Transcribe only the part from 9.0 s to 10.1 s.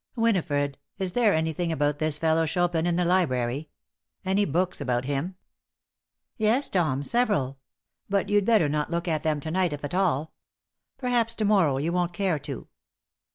at them to night if at